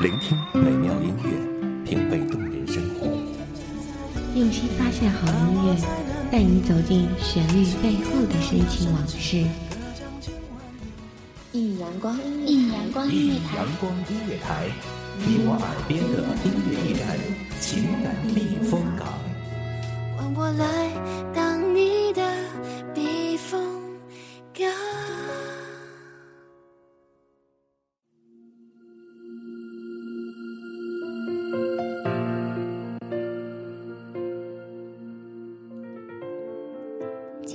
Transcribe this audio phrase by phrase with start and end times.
[0.00, 3.06] 聆听美妙音乐，品味动人生活。
[4.34, 5.76] 用心发现好音乐，
[6.32, 9.44] 带你走进旋律背后的深情往事。
[11.52, 14.70] 一阳光音乐，一阳光音乐台，阳光音乐台，
[15.26, 17.18] 你我耳边的音乐驿站，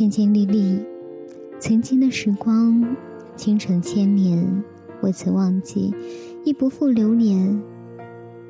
[0.06, 0.80] 千千历历，
[1.60, 2.96] 曾经的时光，
[3.36, 4.64] 倾城千年，
[5.02, 5.92] 未曾忘记，
[6.44, 7.60] 亦不负流年。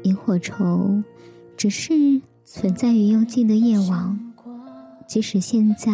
[0.04, 1.02] 萤火虫，
[1.56, 1.94] 只是
[2.44, 4.34] 存在于幽静的夜晚。
[5.08, 5.94] 即使现在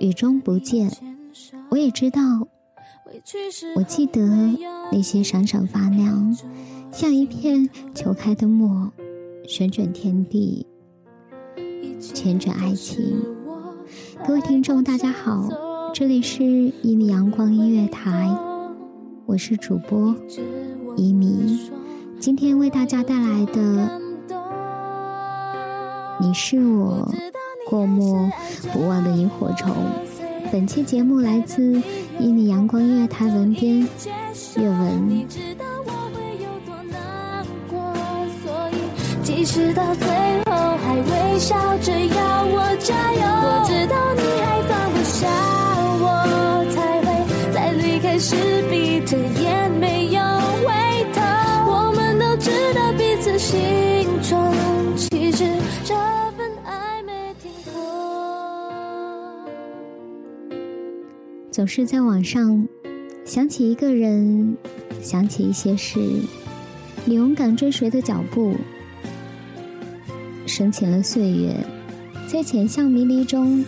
[0.00, 0.90] 雨中不见，
[1.68, 2.20] 我也知道。
[3.76, 4.20] 我记得
[4.90, 6.36] 那些闪闪发亮，
[6.90, 8.90] 像一片球开的墨，
[9.46, 10.66] 旋转天地，
[12.00, 13.16] 缱绻爱情。
[14.26, 15.48] 各位听众，大家好，
[15.94, 18.28] 这里是一米阳光音乐台，
[19.26, 20.14] 我是主播
[20.96, 21.70] 一米，
[22.18, 23.90] 今天为大家带来的
[26.20, 27.10] 你是我
[27.68, 28.30] 过目
[28.72, 29.74] 不忘的萤火虫。
[30.52, 31.80] 本期节目来自
[32.18, 33.86] 一米阳光音乐台文编
[34.56, 35.26] 岳文。
[39.22, 40.06] 即使到最
[40.44, 43.19] 后还微笑着要我加油，
[61.60, 62.66] 总是在网上
[63.26, 64.56] 想起一个人，
[65.02, 66.00] 想起一些事，
[67.04, 68.54] 你勇敢追随的脚步。
[70.46, 71.54] 深浅了岁月，
[72.26, 73.62] 在浅笑迷离中，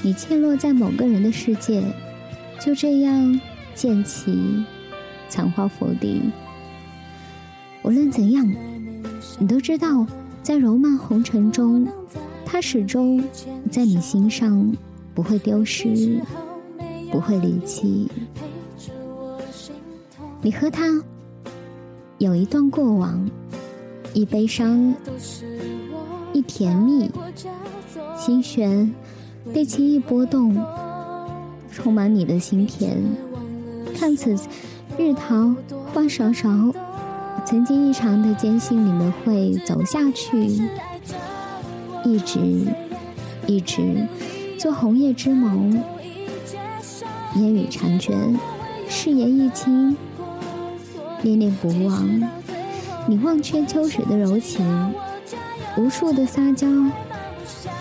[0.00, 1.84] 你陷落在某个人的世界，
[2.58, 3.38] 就这样
[3.74, 4.64] 渐起，
[5.28, 6.22] 残花佛地。
[7.82, 8.50] 无论怎样，
[9.38, 10.06] 你都知道，
[10.42, 11.86] 在柔漫红尘中，
[12.46, 13.22] 他始终
[13.70, 14.74] 在你心上，
[15.14, 16.18] 不会丢失，
[17.12, 18.10] 不会离弃。
[20.40, 20.86] 你和他
[22.18, 23.30] 有一段过往，
[24.12, 24.92] 一悲伤。
[26.32, 27.10] 一甜蜜，
[28.16, 28.90] 心弦
[29.52, 30.56] 被轻易波动，
[31.70, 32.96] 充满你的心田。
[33.94, 34.34] 看此
[34.96, 35.54] 日桃
[35.92, 36.48] 花少少，
[37.44, 40.62] 曾经异常的坚信你们会走下去，
[42.02, 42.40] 一直
[43.46, 44.08] 一直
[44.58, 45.78] 做红叶之盟。
[47.36, 48.38] 烟雨婵娟，
[48.88, 49.96] 誓言一清，
[51.22, 52.08] 念念不忘。
[53.06, 54.94] 你忘却秋水的柔情。
[55.78, 56.66] 无数的撒娇、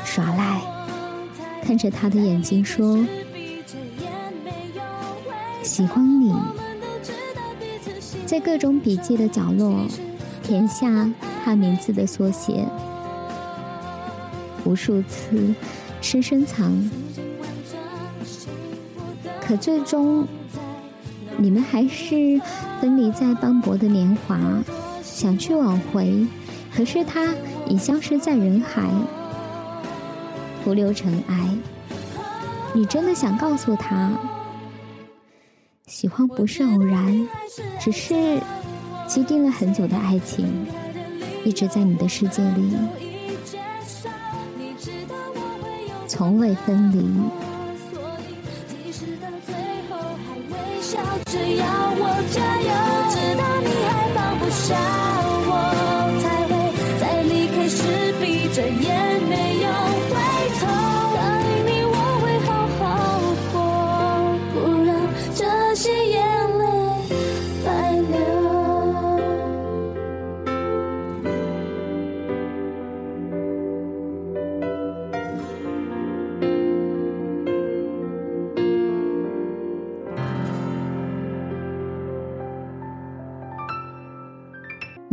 [0.06, 0.62] 耍赖，
[1.62, 3.06] 看着他的眼睛说
[5.62, 6.34] ：“喜欢你。”
[8.26, 9.86] 在各种笔记的角落
[10.42, 11.10] 填下
[11.44, 12.66] 他名字的缩写，
[14.64, 15.54] 无数次
[16.00, 16.72] 深深藏。
[19.52, 20.26] 可最终，
[21.36, 22.40] 你们还是
[22.80, 24.40] 分离在斑驳的年华，
[25.04, 26.26] 想去挽回，
[26.74, 27.28] 可是他。
[27.68, 28.90] 已消失在人海，
[30.64, 31.50] 徒留尘埃。
[32.74, 34.12] 你真的想告诉他，
[35.86, 37.28] 喜欢不是偶然，
[37.80, 38.40] 只是
[39.06, 40.66] 积淀了很久的爱情，
[41.46, 42.74] 一直在你的世界里，
[46.08, 47.06] 从未分离。
[51.32, 51.64] 只要
[51.96, 52.70] 我加油，
[53.10, 55.11] 直到你还放不下。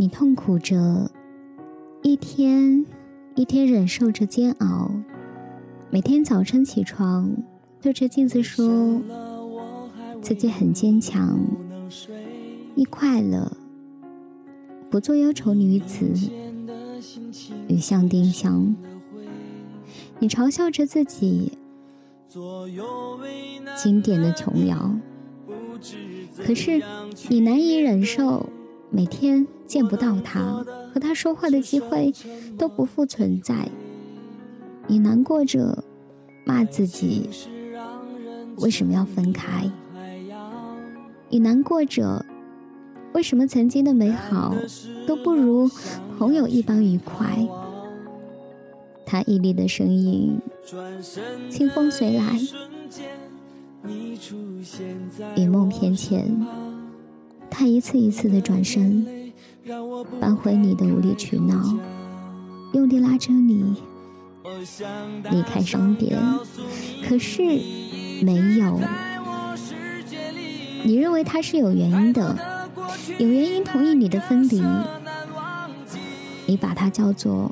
[0.09, 1.09] 痛苦着，
[2.01, 2.85] 一天
[3.35, 4.91] 一天忍受着煎熬，
[5.89, 7.31] 每天早晨起床，
[7.79, 9.01] 对着镜子说
[10.21, 11.39] 自己很坚强，
[12.75, 13.51] 一快乐，
[14.89, 16.05] 不做忧愁女子，
[17.67, 18.75] 雨巷丁香。
[20.19, 21.57] 你嘲笑着自己，
[23.77, 24.91] 经典的琼瑶，
[26.43, 26.81] 可是
[27.29, 28.49] 你难以忍受。
[28.91, 32.11] 每天见不到他，和他说话的机会
[32.57, 33.69] 都不复存在。
[34.87, 35.83] 你难过着，
[36.43, 37.29] 骂自己
[38.57, 39.69] 为什么要分开？
[41.29, 42.25] 你难过着，
[43.13, 44.55] 为什么曾经的美好
[45.05, 45.69] 都不如
[46.17, 47.47] 朋友一般愉快？
[49.05, 50.39] 他屹立的身影，
[51.51, 52.39] 清风随来，
[55.35, 56.25] 云梦偏浅。
[57.51, 59.05] 他一次一次的转身，
[60.19, 61.55] 扳回你的无理取闹，
[62.73, 63.75] 用力拉着你。
[65.31, 66.17] 离开身边，
[67.07, 67.41] 可是
[68.21, 68.79] 没有。
[70.83, 72.35] 你认为他是有原因的，
[73.17, 74.63] 有原因同意你的分离，
[76.47, 77.51] 你把他叫做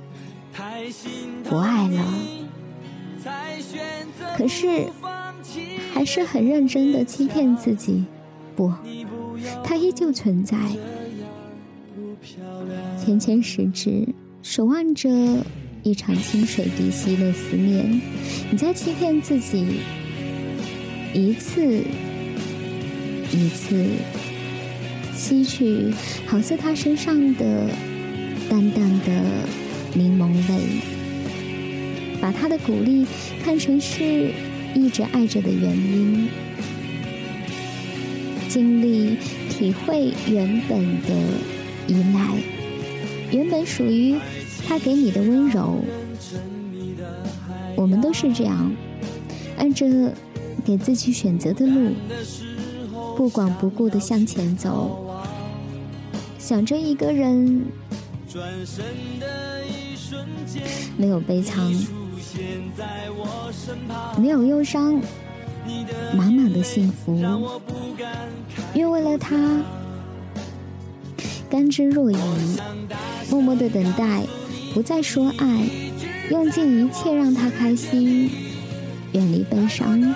[1.43, 2.03] 不爱了。
[4.35, 4.87] 可是
[5.93, 8.05] 还是很认真的欺骗自己，
[8.55, 8.73] 不，
[9.63, 10.57] 他依旧存在。
[13.03, 14.07] 浅浅十指，
[14.41, 15.09] 守望着。
[15.83, 18.01] 一场清水滴稀的思念，
[18.51, 19.79] 你在欺骗自己，
[21.13, 21.81] 一次
[23.31, 23.85] 一次
[25.15, 25.93] 吸取，
[26.25, 27.69] 好似他身上的
[28.49, 29.23] 淡淡的
[29.93, 30.81] 柠檬味，
[32.19, 33.05] 把他的鼓励
[33.41, 34.31] 看成是
[34.75, 36.27] 一直爱着的原因，
[38.49, 39.15] 经历
[39.49, 41.13] 体会原本的
[41.87, 42.35] 依赖，
[43.31, 44.15] 原本属于。
[44.67, 45.79] 他给你的温柔，
[47.77, 48.69] 我们都是这样，
[49.57, 50.13] 按着
[50.65, 51.91] 给自己选择的路，
[53.15, 55.09] 不管不顾的向前走，
[56.37, 57.63] 想着一个人，
[60.97, 61.73] 没有悲伤，
[64.17, 65.01] 没有忧伤，
[66.13, 67.17] 满满的幸福，
[68.73, 69.63] 愿为了他
[71.49, 72.17] 甘之若饴，
[73.29, 74.23] 默默的等待。
[74.73, 75.67] 不再说爱，
[76.29, 78.29] 用尽一切让他开心，
[79.13, 80.13] 远离悲伤，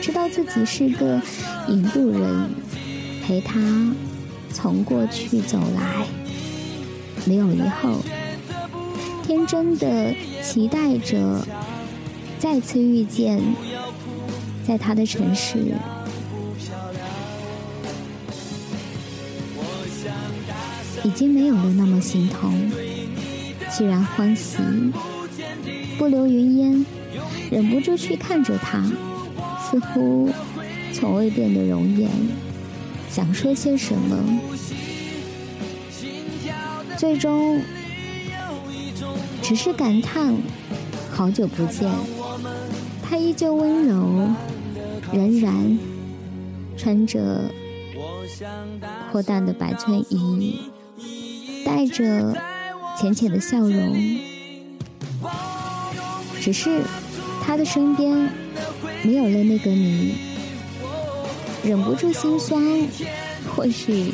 [0.00, 1.20] 知道自己是个
[1.66, 2.50] 引渡人，
[3.24, 3.58] 陪他
[4.52, 6.06] 从过去走来，
[7.24, 7.96] 没有以后，
[9.26, 11.44] 天真的期待着
[12.38, 13.42] 再次遇见，
[14.64, 15.74] 在他的城市，
[21.04, 22.52] 已经没有了那么心痛。
[23.70, 24.58] 既然欢喜，
[25.98, 26.86] 不留云烟，
[27.50, 28.82] 忍不住去看着他，
[29.60, 30.28] 似乎
[30.92, 32.10] 从未变的容颜，
[33.08, 34.16] 想说些什么，
[36.96, 37.60] 最终
[39.40, 40.34] 只是感叹
[41.10, 41.88] 好久不见。
[43.02, 44.28] 他依旧温柔，
[45.12, 45.78] 仍然
[46.76, 47.50] 穿着
[49.10, 50.58] 破淡的白衬衣，
[51.76, 52.36] 带着。
[52.98, 53.96] 浅浅的笑容，
[56.38, 56.82] 只是
[57.42, 58.28] 他的身边
[59.02, 60.16] 没有了那个你，
[61.64, 62.60] 忍不住心酸。
[63.56, 64.12] 或许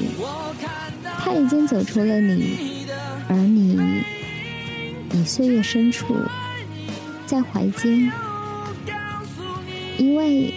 [1.19, 2.87] 他已经走出了你，
[3.29, 4.05] 而你
[5.14, 6.14] 已岁月深处，
[7.26, 8.12] 在怀间，
[9.99, 10.55] 因为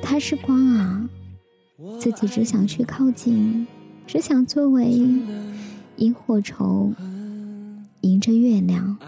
[0.00, 1.06] 他是光啊，
[2.00, 3.66] 自己只想去靠近，
[4.06, 5.02] 只想作为。
[5.96, 6.94] 萤火虫
[8.00, 8.98] 迎着月亮，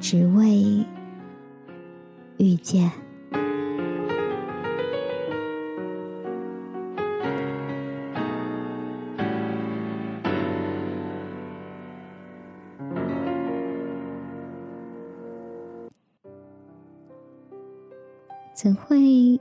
[0.00, 0.84] 只为
[2.38, 2.90] 遇见。
[18.54, 19.40] 怎会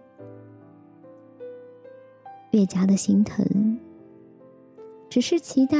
[2.51, 3.79] 越加的心疼？
[5.09, 5.77] 只是期待。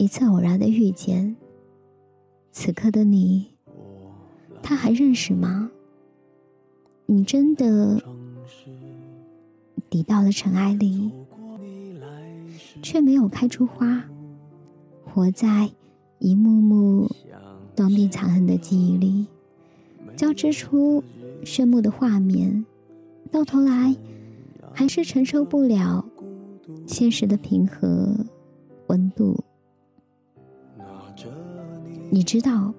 [0.00, 1.36] 一次偶然的遇见，
[2.50, 3.50] 此刻的你，
[4.62, 5.70] 他还认识吗？
[7.04, 8.02] 你真的
[9.90, 11.12] 抵到了尘埃里，
[12.82, 14.02] 却没有开出花，
[15.04, 15.70] 活在
[16.18, 17.06] 一幕幕
[17.76, 19.26] 断壁残痕的记忆里，
[20.16, 21.04] 交织出
[21.44, 22.64] 炫目的画面，
[23.30, 23.94] 到头来
[24.72, 26.02] 还是承受不了
[26.86, 28.16] 现实的平和
[28.86, 29.44] 温度。
[32.10, 32.74] 你知道，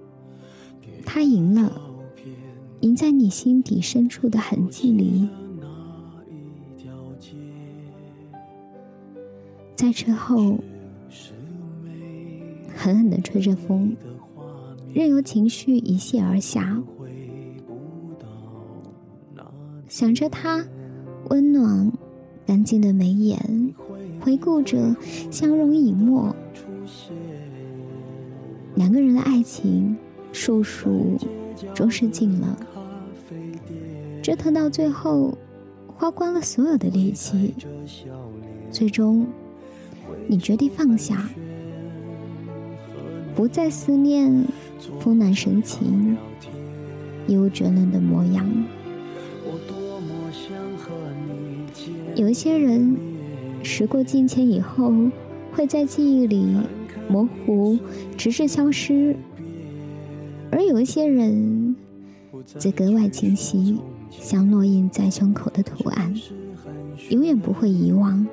[1.06, 1.82] 他赢了，
[2.82, 5.30] 赢在你心底深处的痕迹里，
[9.76, 10.60] 在车后
[12.76, 13.96] 狠狠的吹着风，
[14.94, 16.84] 任由情绪一泻而下，
[19.88, 20.66] 想着他
[21.30, 21.92] 温暖
[22.46, 23.74] 干净的眉眼，
[24.20, 24.96] 回顾着
[25.32, 26.36] 相濡以沫，
[28.76, 29.96] 两个人的爱情，
[30.32, 31.18] 数数
[31.74, 32.58] 终是尽了，
[34.22, 35.38] 折腾到最后，
[35.88, 37.54] 花光了所有的力气，
[38.72, 39.28] 最终，
[40.28, 41.30] 你决定放下，
[43.36, 44.46] 不再思念，
[45.00, 46.18] 风暖神情，
[47.28, 48.48] 义无绝伦的模样。
[52.16, 52.98] 有一些人，
[53.64, 54.94] 时过境迁以后，
[55.52, 56.58] 会在记忆里
[57.12, 57.78] 模糊，
[58.18, 59.16] 直至消失；
[60.50, 61.76] 而有一些人，
[62.46, 63.78] 则格外清晰，
[64.10, 66.14] 像烙印在胸口的图案，
[67.10, 68.26] 永远不会遗忘。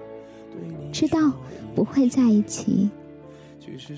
[0.93, 1.33] 知道
[1.75, 2.89] 不会在一起，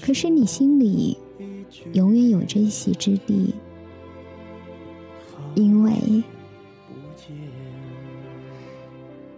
[0.00, 1.18] 可是你心里
[1.92, 3.54] 永远有着一席之地，
[5.54, 5.92] 因为。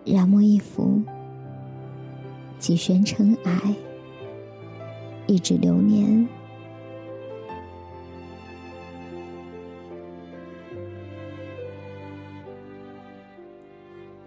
[0.04, 1.00] 染墨一幅，
[2.58, 3.74] 几悬尘埃，
[5.32, 6.28] 一纸流年。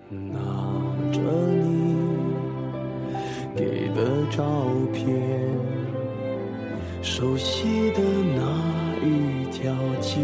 [0.10, 0.40] 拿
[1.12, 1.96] 着你
[3.56, 4.44] 给的照
[4.92, 5.06] 片，
[7.04, 8.02] 熟悉的
[8.36, 8.42] 那
[9.06, 9.72] 一条
[10.02, 10.20] 街，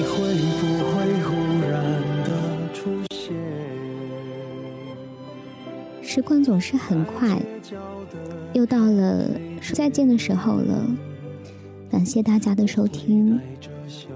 [0.00, 1.84] 你会不会忽然
[2.24, 3.36] 的出现？
[6.02, 7.38] 时光总是很快，
[8.54, 9.28] 又到了
[9.60, 10.86] 说再见的时候了。
[11.90, 13.38] 感谢大家的收听，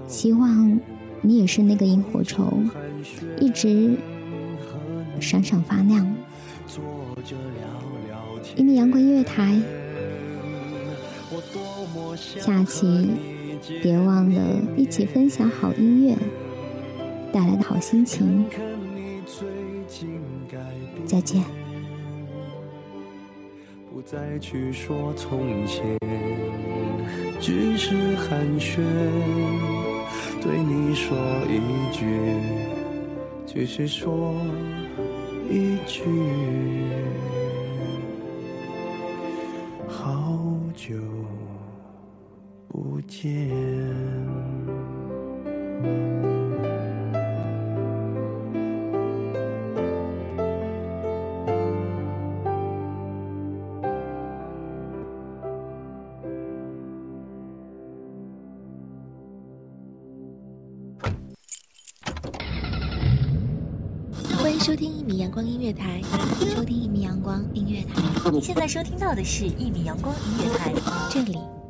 [0.07, 0.79] 希望
[1.21, 2.67] 你也是那个萤火虫，
[3.39, 3.95] 一直
[5.19, 6.15] 闪闪发亮。
[8.55, 9.61] 因为阳光音乐台，
[12.15, 13.09] 下期
[13.81, 16.15] 别忘了一起分享好音乐
[17.31, 18.45] 带来的好心情。
[21.05, 21.43] 再见。
[23.93, 25.97] 不再去说从前，
[27.39, 28.81] 只是寒暄，
[30.41, 31.61] 对你说一
[31.93, 32.05] 句，
[33.47, 34.35] 只是说
[35.49, 36.03] 一句。
[39.87, 40.37] 好
[40.75, 40.93] 久
[42.75, 43.49] 不见。
[64.37, 66.01] 欢迎收听一米阳光音乐台，
[66.53, 68.29] 收听一米阳光音乐台。
[68.31, 70.73] 你现在收听到的是一米阳光音乐台，
[71.09, 71.39] 这里